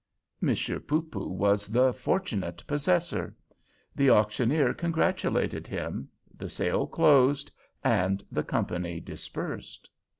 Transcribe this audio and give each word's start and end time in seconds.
Monsieur 0.41 0.79
Poopoo 0.79 1.27
was 1.27 1.67
the 1.67 1.93
fortunate 1.93 2.63
possessor. 2.65 3.35
The 3.95 4.09
auctioneer 4.09 4.73
congratulated 4.73 5.67
him—the 5.67 6.49
sale 6.49 6.87
closed—and 6.87 8.25
the 8.31 8.43
company 8.43 8.99
dispersed. 8.99 9.91